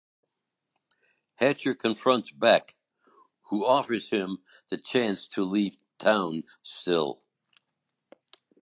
[1.35, 2.75] Hatcher confronts Beck,
[3.51, 4.39] who offers him
[4.69, 7.21] the chance to leave town still.